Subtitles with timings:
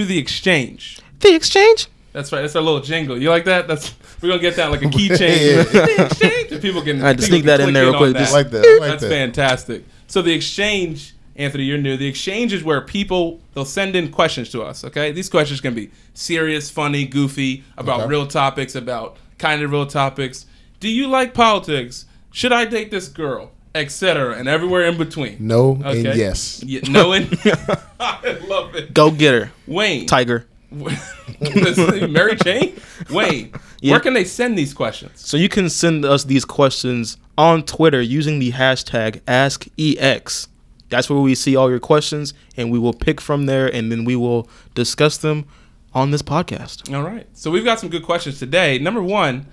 [0.00, 1.00] welcome to the exchange.
[1.20, 1.88] The exchange.
[2.12, 2.40] That's right.
[2.42, 3.20] That's our little jingle.
[3.20, 3.68] You like that?
[3.68, 5.10] That's we're gonna get that like a keychain.
[5.20, 5.62] Yeah.
[5.96, 6.52] The exchange.
[6.52, 7.02] And people can.
[7.02, 8.16] I had to sneak that in there real quick.
[8.16, 8.78] Just- like that.
[8.80, 9.08] Like That's that.
[9.08, 9.84] fantastic.
[10.08, 11.96] So the exchange, Anthony, you're new.
[11.96, 14.82] The exchange is where people they'll send in questions to us.
[14.84, 18.08] Okay, these questions can be serious, funny, goofy, about Okay.
[18.10, 20.46] real topics, about kind of real topics.
[20.80, 22.06] Do you like politics?
[22.32, 23.52] Should I date this girl?
[23.72, 24.36] Etc.
[24.36, 25.36] And everywhere in between.
[25.38, 26.04] No Okay.
[26.06, 26.60] and yes.
[26.66, 27.28] Yeah, no and
[28.02, 28.94] I love it.
[28.94, 30.06] Go get her, Wayne.
[30.06, 30.46] Tiger.
[30.70, 32.76] Mary Jane?
[33.10, 33.52] Wayne.
[33.82, 33.92] Yeah.
[33.92, 35.26] Where can they send these questions?
[35.26, 40.48] So you can send us these questions on Twitter using the hashtag AskEX.
[40.90, 44.04] That's where we see all your questions, and we will pick from there, and then
[44.04, 45.46] we will discuss them
[45.94, 46.94] on this podcast.
[46.94, 47.26] All right.
[47.32, 48.78] So we've got some good questions today.
[48.78, 49.46] Number one,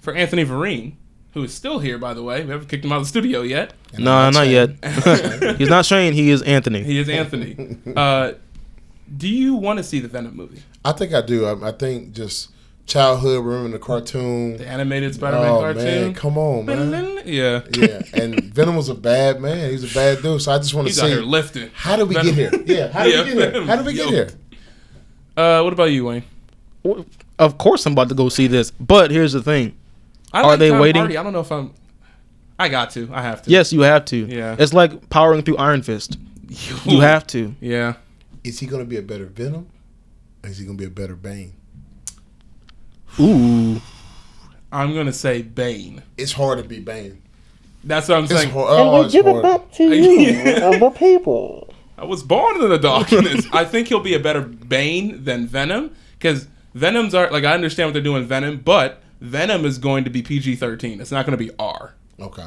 [0.00, 0.94] for Anthony Vereen,
[1.32, 2.44] who is still here, by the way.
[2.44, 3.72] We haven't kicked him out of the studio yet.
[3.94, 5.56] And No, I'm not saying- yet.
[5.58, 6.12] He's not Shane.
[6.12, 6.82] He is Anthony.
[6.82, 7.76] He is Anthony.
[7.96, 8.32] Uh,
[9.16, 10.62] do you want to see the Venom movie?
[10.84, 11.44] I think I do.
[11.46, 12.50] I, I think just
[12.86, 14.56] childhood, remembering the cartoon.
[14.56, 15.84] The animated Spider-Man oh cartoon?
[15.84, 17.20] man, come on, man.
[17.24, 17.62] Yeah.
[17.76, 19.70] yeah, and Venom was a bad man.
[19.70, 20.40] He's a bad dude.
[20.42, 21.70] So I just want to He's out here lifting.
[21.74, 22.76] how did we Venom- get here?
[22.78, 23.64] Yeah, how did Yeah, we get here?
[23.66, 24.12] How did we get yoked.
[24.12, 24.30] here?
[25.36, 26.24] Uh, what about you, Wayne?
[27.38, 28.70] Of course, I'm about to go see this.
[28.72, 29.74] But here's the thing.
[30.32, 31.00] I Are they Tom waiting?
[31.00, 31.16] Hardy.
[31.16, 31.72] I don't know if I'm.
[32.58, 33.08] I got to.
[33.12, 33.50] I have to.
[33.50, 34.16] Yes, you have to.
[34.26, 34.56] Yeah.
[34.58, 36.18] It's like powering through Iron Fist.
[36.84, 37.54] You have to.
[37.60, 37.94] Yeah.
[38.44, 39.68] Is he going to be a better Venom?
[40.42, 41.52] Or is he going to be a better Bane?
[43.18, 43.80] Ooh.
[44.72, 46.02] I'm gonna say Bane.
[46.16, 47.20] It's hard to be Bane.
[47.82, 48.50] That's what I'm It's saying.
[48.50, 48.66] hard.
[48.70, 49.72] Oh, it's hard.
[49.72, 51.74] to you, of the people.
[51.98, 53.46] I was born in the darkness.
[53.52, 57.88] I think he'll be a better Bane than Venom because Venom's are like I understand
[57.88, 61.00] what they're doing with Venom, but Venom is going to be PG-13.
[61.00, 62.46] It's not going to be R, Okay.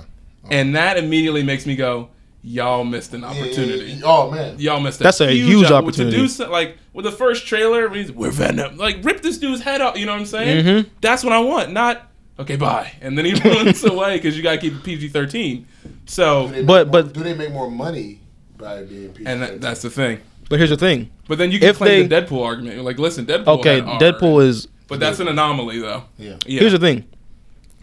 [0.50, 2.10] and that immediately makes me go,
[2.44, 4.02] "Y'all missed an opportunity.
[4.04, 4.58] Oh man.
[4.60, 6.16] Y'all missed a That's a huge op- opportunity.
[6.18, 8.78] To do so, like with the first trailer, when he's, we're Venom.
[8.78, 9.98] Like rip this dude's head off.
[9.98, 10.66] You know what I'm saying?
[10.66, 10.90] Mm-hmm.
[11.02, 11.72] That's what I want.
[11.72, 15.66] Not okay, bye, and then he runs away because you got to keep it PG-13.
[16.06, 18.20] So, Do But- more- but- do they make more money
[18.58, 19.26] by being PG?
[19.28, 20.20] and that, that's the thing.
[20.50, 21.10] But here's the thing.
[21.28, 22.76] But then you can If claim they- the Deadpool argument.
[22.76, 23.60] You're like, listen, Deadpool.
[23.60, 24.68] Okay, had R, Deadpool is.
[24.94, 26.04] But that's an anomaly, though.
[26.18, 26.38] yeah.
[26.46, 26.60] Yeah.
[26.62, 27.06] Here's the thing.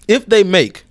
[0.09, 0.84] If they make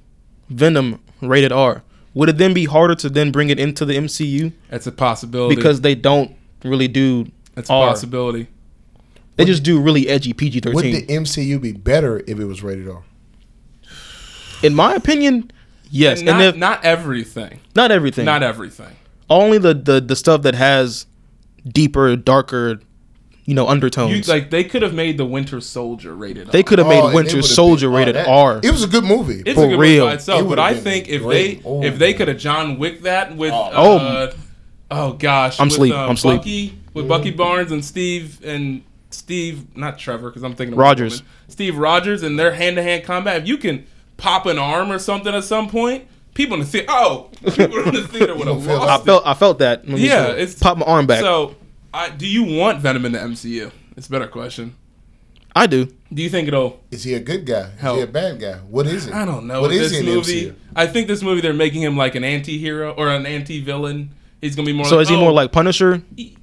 [0.50, 4.52] Venom rated R, would it then be harder to then bring it into the MCU
[4.70, 5.56] That's a possibility.
[5.56, 7.90] because they don't really do that's a R.
[7.90, 8.48] possibility.
[9.36, 10.74] They just do really edgy PG-13.
[10.74, 13.04] Would the MCU be better if it was rated R?
[14.64, 15.52] In my opinion,
[15.90, 16.20] yes.
[16.20, 17.60] And And, if not everything.
[17.76, 18.96] not everything, Not everything.
[19.30, 21.06] only the, the the stuff that has
[21.66, 22.82] deeper, darker,
[23.50, 24.28] you know, You, undertones.
[24.30, 26.50] like they could have made the Winter Soldier rated.
[26.52, 28.60] they could have Oh, made and it Winter Soldier oh, rated that- R.
[28.64, 29.42] It was a good movie.
[29.46, 30.04] It's for a good real.
[30.06, 31.64] movie by itself, It but I think if great.
[31.64, 33.98] they Oh, if they could have John Wick that with Oh.
[33.98, 34.32] uh,
[34.92, 35.94] oh gosh I'm with, sleep.
[35.94, 36.38] uh, I'm sleep.
[36.42, 41.14] Bucky with Bucky Barnes and Steve and Steve not Trevor because I'm thinking of Rogers.
[41.22, 43.42] Wonder Steve Rogers and their hand to hand combat.
[43.42, 43.86] If you can
[44.18, 46.06] pop an arm or something at some point,
[46.36, 49.06] people in the theater oh people in the theater would have gonna lost I it.
[49.06, 49.88] felt I felt that.
[49.88, 51.22] Yeah, it's- pop my arm back.
[51.22, 51.56] So,
[51.94, 53.72] I, do you want Venom in the MCU?
[53.98, 54.76] It's a better question.
[55.56, 55.88] I do.
[56.14, 56.80] Do you think it'll?
[56.92, 57.70] Is he a good guy?
[57.74, 57.96] Is Hell.
[57.96, 58.54] he a bad guy?
[58.60, 59.14] What is it?
[59.14, 59.62] I don't know.
[59.62, 60.46] What With is this he in movie?
[60.52, 60.56] MCU?
[60.76, 64.12] I think this movie they're making him like an anti-hero or an anti-villain.
[64.42, 64.86] He's gonna be more.
[64.86, 66.02] So like, is he oh, more like Punisher?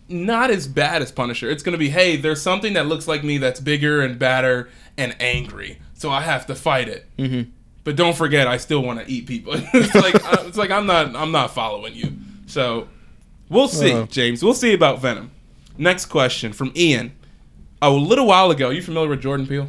[0.09, 1.49] not as bad as Punisher?
[1.51, 4.69] It's gonna be hey, there's something that looks like me that's bigger and badder
[4.99, 7.07] and angry, so I have to fight it.
[7.17, 7.51] Mm-hmm.
[7.85, 9.53] But don't forget, I still want to eat people.
[9.57, 12.13] it's like I- it's like I'm not I'm not following you.
[12.47, 12.89] So
[13.49, 14.07] we'll see, Uh-huh.
[14.11, 14.43] James.
[14.43, 15.31] We'll see about Venom.
[15.79, 17.13] Next question from Ian.
[17.83, 19.69] A little while ago, you familiar with Jordan Peele?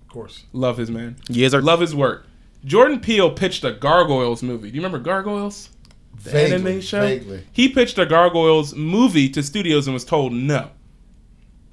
[0.00, 0.44] Of course.
[0.52, 1.16] Love his man.
[1.28, 1.60] Yes, sir.
[1.60, 2.26] Love his work.
[2.64, 4.70] Jordan Peele pitched a Gargoyles movie.
[4.70, 5.70] Do you remember Gargoyles?
[6.22, 7.00] The Vaguely, anime show?
[7.00, 7.44] vaguely.
[7.52, 10.70] He pitched a Gargoyles movie to studios and was told no.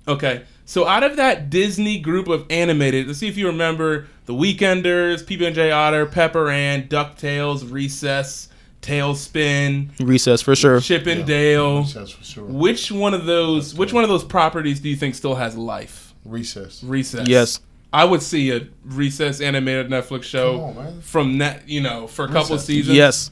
[0.08, 0.44] Okay.
[0.66, 5.24] So out of that Disney group of animated, let's see if you remember The Weekenders,
[5.24, 8.50] PB&J Otter, Pepper Ann, DuckTales, Recess,
[8.82, 10.80] TaleSpin, Recess for sure.
[10.80, 11.80] Chip and Dale.
[11.80, 12.46] Recess for sure.
[12.46, 16.14] Which one of those which one of those properties do you think still has life?
[16.26, 16.84] Recess.
[16.84, 17.28] Recess.
[17.28, 17.60] Yes.
[17.92, 21.02] I would see a Recess animated Netflix show on, man.
[21.02, 22.66] from that, you know, for a couple Recess.
[22.66, 22.98] seasons.
[22.98, 23.32] Yes.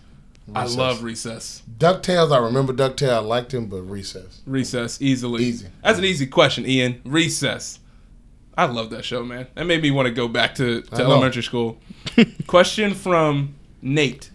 [0.56, 1.62] I love Recess.
[1.78, 2.32] Ducktales.
[2.32, 3.14] I remember Ducktales.
[3.14, 4.42] I liked him, but Recess.
[4.46, 5.44] Recess easily.
[5.44, 5.68] Easy.
[5.84, 7.02] That's an easy question, Ian.
[7.06, 7.80] Recess.
[8.58, 9.48] I love that show, man.
[9.54, 11.78] That made me want to go back to, to elementary school.
[12.48, 14.32] question from Nate.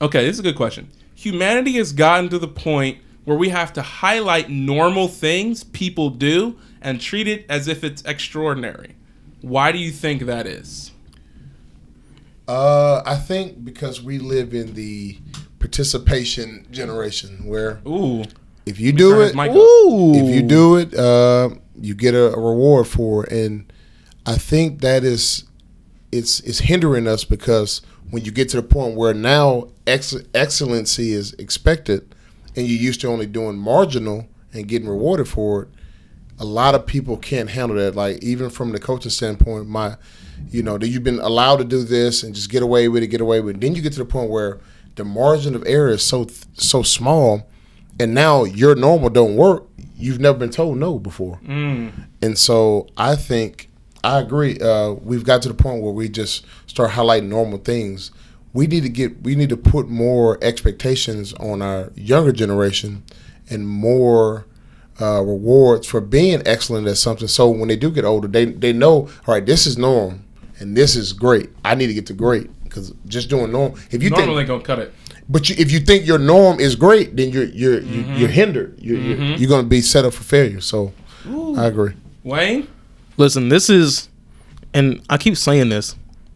[0.00, 0.90] Okay, this is a good question.
[1.14, 6.58] Humanity has gotten to the point where we have to highlight normal things people do
[6.80, 8.96] and treat it as if it's extraordinary.
[9.42, 10.92] Why do you think that is?
[12.48, 15.18] Uh, I think because we live in the
[15.58, 18.24] participation generation where Ooh,
[18.66, 19.36] If you do it.
[19.36, 20.14] Ooh.
[20.14, 21.50] if you do it, uh,
[21.80, 23.32] you get a, a reward for it.
[23.32, 23.72] And
[24.26, 25.44] I think that is
[26.10, 31.12] it's it's hindering us because when you get to the point where now ex- excellency
[31.12, 32.14] is expected,
[32.56, 35.68] and you're used to only doing marginal and getting rewarded for it,
[36.38, 37.94] a lot of people can't handle that.
[37.94, 39.96] Like even from the coaching standpoint, my,
[40.50, 43.08] you know, that you've been allowed to do this and just get away with it,
[43.08, 43.60] get away with it.
[43.60, 44.58] Then you get to the point where
[44.96, 47.48] the margin of error is so so small,
[47.98, 49.66] and now your normal don't work.
[49.96, 51.38] You've never been told no before,
[52.22, 53.68] and so I think
[54.02, 54.58] I agree.
[54.58, 58.10] Uh, we've got to the point where we just start highlighting normal things.
[58.52, 63.02] We need to get we need to put more expectations on our younger generation
[63.48, 64.46] and more
[65.00, 67.28] uh, rewards for being excellent at something.
[67.28, 68.92] So when they do get older, they they know,
[69.26, 70.24] all right, this is norm
[70.58, 71.50] and this is great.
[71.64, 73.74] I need to get to great because just doing norm.
[73.90, 74.92] If you think Normally think, gonna cut it.
[75.28, 78.78] but you, if you think your norm is great, then you're you're you, you're hindered.
[78.80, 80.60] You're, you're you're going to be set up for failure.
[80.60, 80.92] So
[81.56, 81.94] I agree.
[82.24, 82.68] Wayne,
[83.16, 84.08] Listen, this is,
[84.74, 85.94] and I keep saying this.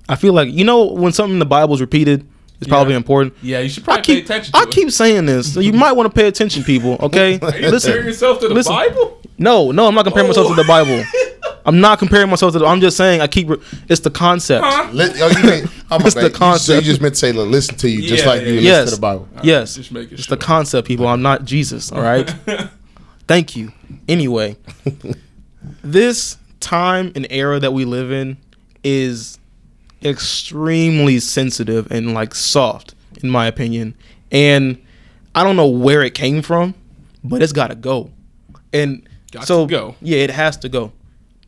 [0.08, 2.26] I feel like you know when something in the Bible is repeated,
[2.60, 2.98] it's probably Yeah.
[2.98, 3.34] important.
[3.42, 4.52] yeah, you should I probably keep, pay attention.
[4.52, 4.70] To I it.
[4.70, 5.52] keep saying this.
[5.52, 6.96] So you might want to pay attention, people.
[7.00, 8.72] Okay, Are you comparing yourself to the listen.
[8.74, 9.20] Bible?
[9.38, 11.02] No, no, I'm not comparing myself to the Bible.
[11.66, 12.58] I'm not comparing myself to.
[12.58, 13.48] The, I'm just saying I keep.
[13.48, 13.56] re-
[13.88, 14.64] It's the concept.
[14.66, 14.90] Huh?
[14.92, 16.52] Li- oh, you mean, oh, my It's the bad.
[16.52, 18.48] You- So you just meant to say, "Look, listen to you, just Yeah, like you
[18.48, 18.88] yeah, listen yes.
[18.90, 19.28] to the Bible.
[19.42, 20.36] Yes, Just making it's sure.
[20.36, 21.08] the concept, people.
[21.08, 21.90] I'm not Jesus.
[21.90, 22.32] All right.
[23.26, 23.72] Thank you.
[24.06, 24.56] Anyway,
[25.82, 28.36] this time and era that we live in
[28.82, 29.38] is
[30.04, 33.96] extremely sensitive and like soft, in my opinion.
[34.30, 34.82] And
[35.34, 36.74] I don't know where it came from,
[37.22, 38.10] but it's got to go.
[38.72, 39.96] And Got so to go.
[40.00, 40.92] yeah, it has to go.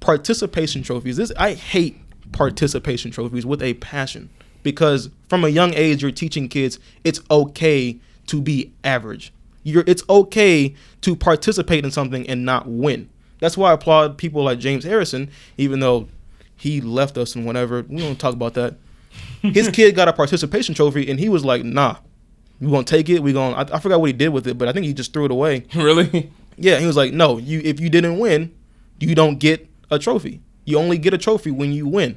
[0.01, 1.17] Participation trophies.
[1.17, 2.01] This I hate
[2.33, 4.29] participation trophies with a passion
[4.63, 9.33] because from a young age you're teaching kids it's okay to be average.
[9.63, 13.09] You're it's okay to participate in something and not win.
[13.39, 16.09] That's why I applaud people like James Harrison, even though
[16.57, 17.85] he left us and whatever.
[17.89, 18.75] We don't talk about that.
[19.43, 21.97] His kid got a participation trophy and he was like, "Nah,
[22.61, 23.23] we gonna take it.
[23.23, 25.13] We gonna." I, I forgot what he did with it, but I think he just
[25.13, 25.65] threw it away.
[25.75, 26.31] really?
[26.57, 28.55] Yeah, he was like, "No, you if you didn't win,
[28.99, 30.41] you don't get a trophy.
[30.65, 32.17] You only get a trophy when you win."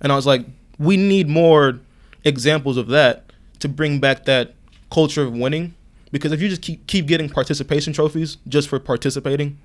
[0.00, 0.46] And I was like,
[0.78, 1.80] "We need more
[2.24, 3.24] examples of that
[3.60, 4.54] to bring back that
[4.90, 5.74] culture of winning
[6.12, 9.58] because if you just keep keep getting participation trophies just for participating,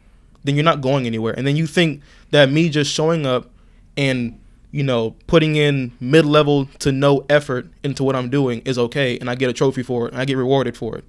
[0.44, 1.34] then you're not going anywhere.
[1.36, 2.02] And then you think
[2.32, 3.50] that me just showing up
[3.98, 4.40] and
[4.72, 9.30] you know putting in mid-level to no effort into what I'm doing is okay and
[9.30, 11.06] I get a trophy for it and I get rewarded for it.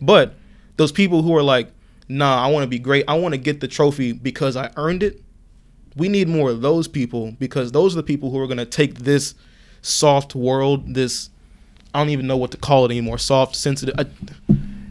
[0.00, 0.34] But
[0.76, 1.72] those people who are like,
[2.08, 3.04] nah, I want to be great.
[3.08, 5.22] I want to get the trophy because I earned it.
[5.96, 8.64] We need more of those people because those are the people who are going to
[8.64, 9.34] take this
[9.82, 11.30] soft world, this,
[11.92, 14.04] I don't even know what to call it anymore, soft, sensitive, uh,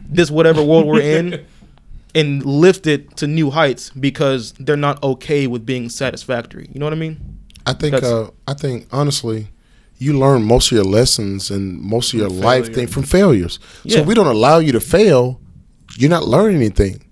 [0.08, 1.46] this whatever world we're in,
[2.14, 6.68] and lift it to new heights because they're not okay with being satisfactory.
[6.72, 7.27] You know what I mean?
[7.70, 9.48] I think uh, I think honestly,
[9.98, 12.74] you learn most of your lessons and most of your life failure.
[12.74, 13.58] thing from failures.
[13.86, 14.00] So Yeah.
[14.00, 15.40] if we don't allow you to fail,
[15.98, 17.02] you're not learning anything.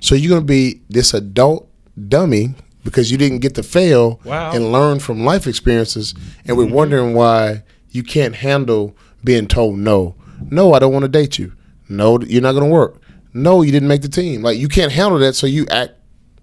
[0.00, 1.68] So you're gonna be this adult
[2.08, 2.54] dummy
[2.84, 4.52] because you didn't get to fail Wow.
[4.54, 6.14] and learn from life experiences,
[6.46, 8.94] and we're wondering why you can't handle
[9.24, 10.14] being told no.
[10.50, 11.52] No, I don't want to date you.
[11.88, 13.00] No, you're not gonna work.
[13.34, 14.42] No, you didn't make the team.
[14.42, 15.92] Like you can't handle that, so you act,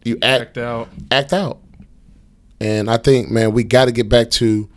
[0.04, 0.90] you act Act out.
[1.12, 1.60] act out.
[2.64, 4.70] And I think, man, we got to get back to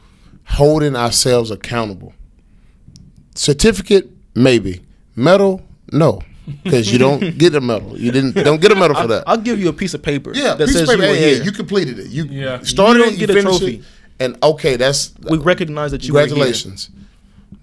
[0.45, 2.13] holding ourselves accountable.
[3.35, 4.83] Certificate, maybe.
[5.15, 5.63] Medal,
[5.93, 6.21] no,
[6.65, 7.99] because you don't get a medal.
[7.99, 9.25] You didn't don't get a medal for that.
[9.27, 11.15] I'll give you a piece of paper yeah, that piece says of paper, you were
[11.15, 11.45] hey, hey, here.
[11.45, 12.09] you completed it.
[12.09, 12.61] You Yeah.
[12.63, 13.75] started You don't it, you get a finished trophy.
[13.77, 13.85] it,
[14.21, 16.29] and okay, that's we recognize that you were here.
[16.29, 16.91] congratulations.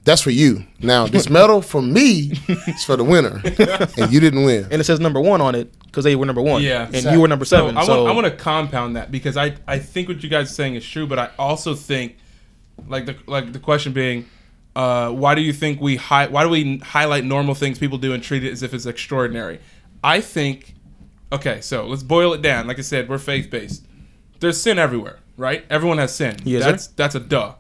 [0.06, 0.66] That's for you.
[0.80, 2.34] Now this medal for me
[2.68, 3.42] is for the winner,
[3.98, 4.68] and you didn't win.
[4.72, 6.64] and it says number one on it because they were number one.
[6.64, 6.90] Yeah.
[6.92, 7.76] and you were number seven.
[7.76, 10.30] So So, I want I want to compound that because I I think what you
[10.30, 12.18] guys are saying is true, but I also think
[12.88, 14.26] like the like the question being.
[14.76, 18.12] Uh, why do you think we hi- why do we highlight normal things people do
[18.12, 19.60] and treat it as if it's extraordinary?
[20.04, 20.74] I think
[21.32, 22.66] okay, so let's boil it down.
[22.66, 23.86] Like I said, we're faith based.
[24.40, 25.64] There's sin everywhere, right?
[25.70, 26.38] Everyone has sin.
[26.44, 26.92] Yes, that's sir.
[26.96, 27.54] that's a duh.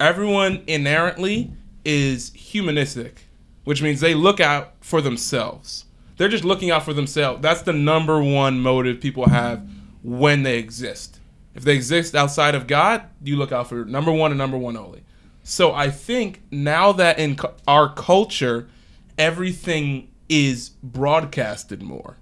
[0.00, 1.52] Everyone inherently
[1.84, 3.22] is humanistic,
[3.62, 5.85] which means they look out for themselves.
[6.16, 7.42] They're just looking out for themselves.
[7.42, 9.68] That's the number one motive people have
[10.02, 11.20] when they exist.
[11.54, 14.76] If they exist outside of God, you look out for number one and number one
[14.76, 15.02] only.
[15.42, 18.68] So I think now that in our culture,
[19.16, 22.16] everything is broadcasted more.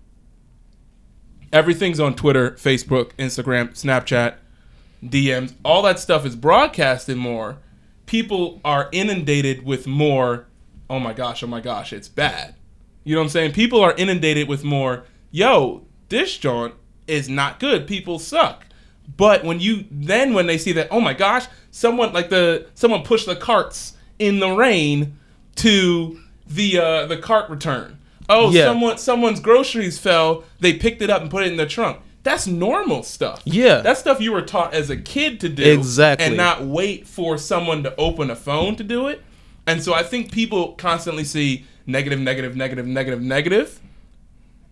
[1.53, 4.37] Everything's on Twitter, Facebook, Instagram, Snapchat,
[5.05, 5.55] DMs.
[5.65, 7.59] All that stuff is broadcasted more.
[8.07, 10.47] People are inundated with more,
[10.91, 12.55] oh my gosh, oh my gosh, it's bad.
[13.05, 13.53] You know what I'm saying?
[13.53, 16.75] People are inundated with more yo, this joint
[17.07, 17.87] is not good.
[17.87, 18.67] People suck.
[19.17, 23.03] But when you then when they see that, oh my gosh, someone like the someone
[23.03, 25.19] pushed the carts in the rain
[25.57, 27.99] to the uh, the cart return.
[28.29, 28.65] Oh, Yeah.
[28.65, 30.45] someone someone's groceries fell.
[30.61, 31.99] They picked it up and put it in the trunk.
[32.23, 33.43] That's normal stuff.
[33.45, 33.83] Yeah.
[33.83, 35.63] that's stuff you were taught as a kid to do.
[35.63, 36.27] Exactly.
[36.27, 39.23] and not wait for someone to open a phone to do it.
[39.67, 43.81] And so I think people constantly see negative, negative, negative, negative, negative,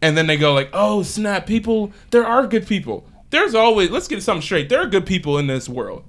[0.01, 1.47] and then they go like, "Oh snap!
[1.47, 3.05] People, there are good people.
[3.31, 4.69] There's always let's get something straight.
[4.69, 6.05] There are good people in this world.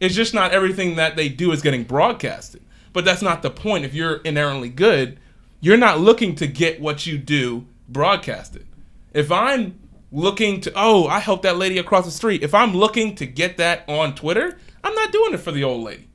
[0.00, 2.62] It's just not everything that they do is getting broadcasted.
[2.92, 3.84] But that's not the point.
[3.84, 5.18] If you're inherently good,
[5.60, 8.66] you're not looking to get what you do broadcasted.
[9.12, 9.78] If I'm
[10.10, 12.42] looking to, oh, I helped that lady across the street.
[12.42, 15.84] If I'm looking to get that on Twitter, I'm not doing it for the old
[15.84, 16.08] lady.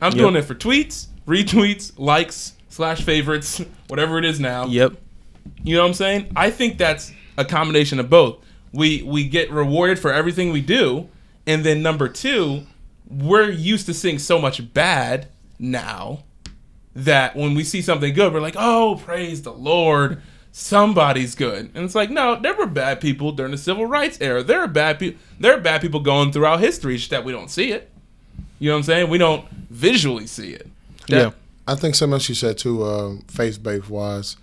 [0.00, 4.66] I'm doing it for tweets, retweets, likes, slash favorites, whatever it is now.
[4.66, 4.94] Yep.
[5.62, 6.32] You know what I'm saying?
[6.34, 8.38] I think that's a combination of both.
[8.72, 11.08] We we get rewarded for everything we do,
[11.46, 12.62] and then number two,
[13.08, 16.24] we're used to seeing so much bad now
[16.94, 20.20] that when we see something good, we're like, "Oh, praise the Lord,
[20.52, 24.42] somebody's good." And it's like, no, there were bad people during the civil rights era.
[24.42, 25.20] There are bad people.
[25.40, 27.90] There are bad people going throughout history, that we don't see it.
[28.58, 29.08] You know what I'm saying?
[29.10, 30.68] We don't visually see it.
[31.08, 31.30] Yeah.
[31.66, 34.36] I think something else you said too, um, faith based wise.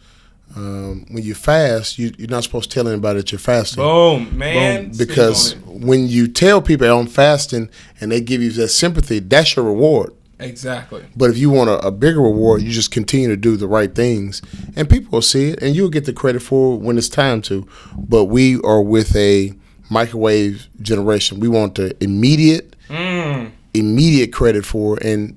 [0.55, 3.81] Um, when you fast, you, you're not supposed to tell anybody that you're fasting.
[3.83, 4.89] Boom, man.
[4.89, 4.97] Boom.
[4.97, 7.67] Because when you tell people I'm fasting
[7.99, 10.13] and they give you that sympathy, that's your reward.
[10.39, 11.03] exactly.
[11.15, 13.93] But if you want a, a bigger reward, you just continue to do the right
[13.95, 14.41] things,
[14.75, 17.41] and people will see it, and you'll get the credit for it when it's time
[17.43, 17.67] to.
[17.97, 19.51] But we are with a
[19.89, 21.39] microwave generation.
[21.39, 23.49] We want the immediate, Mm.
[23.73, 25.35] immediate credit for, it, and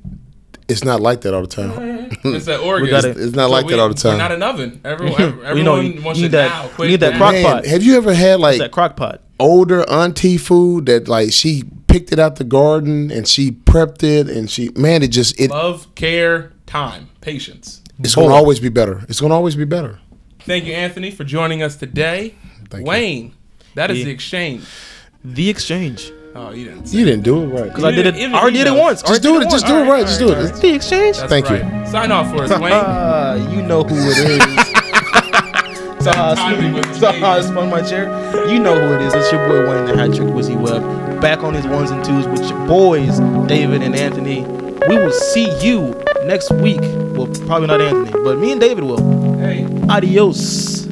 [0.68, 1.70] it's not like that all the time.
[1.70, 2.34] Mm-hmm.
[2.34, 2.90] It's that Oregon.
[2.90, 4.12] gotta- It's not like that all the time.
[4.12, 4.80] We're not an oven.
[4.84, 6.68] Everyone, everyone We know you- wants you it need that- now.
[6.74, 7.18] Quick need that now.
[7.18, 7.66] crock Man, pot.
[7.66, 9.22] have you ever had like that crock pot.
[9.40, 14.28] older auntie food that like she picked it out the garden and she prepped it
[14.28, 17.80] and she man it just it Love, care, time, patience.
[18.00, 19.04] it's gonna always be better.
[19.08, 19.98] It's gonna always be better.
[20.40, 22.34] Thank you, Anthony, for joining us today.
[22.70, 22.90] Thank you.
[22.90, 23.34] Wayne,
[23.74, 24.04] that is Yeah.
[24.06, 24.64] the exchange.
[25.24, 26.12] The exchange.
[26.34, 26.92] Oh, you didn't.
[26.92, 27.64] You didn't do it right.
[27.64, 28.16] Because I did it.
[28.16, 29.02] Even I already did it once.
[29.02, 29.50] Just do it.
[29.50, 30.06] Just do it right.
[30.06, 30.54] Just do it.
[30.54, 31.16] The exchange.
[31.16, 31.58] Thank you.
[31.90, 32.72] Sign off for us, Wayne.
[32.74, 36.04] Ah, you know who it is.
[36.04, 38.04] so how I Timing spun, the so how I spun my chair.
[38.48, 39.14] You know who it is.
[39.14, 41.20] It's your boy Wayne the Hat Trick Wizzy Web.
[41.20, 43.18] Back on his ones and twos with your boys
[43.48, 44.42] David and Anthony.
[44.88, 45.94] We will see you
[46.24, 46.80] next week.
[46.80, 49.34] Well, probably not Anthony, but me and David will.
[49.38, 49.66] Hey.
[49.88, 50.87] Adios.